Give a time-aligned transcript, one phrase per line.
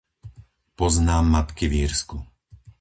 [0.75, 2.17] Poznám matky v Írsku.